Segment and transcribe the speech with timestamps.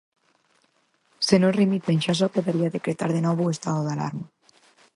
[1.27, 4.25] Se non remiten, xa só quedaría decretar de novo o estado de alarma.